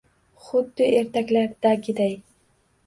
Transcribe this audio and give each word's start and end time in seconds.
Xuddi, 0.45 0.87
ertaklardagiday… 1.01 2.21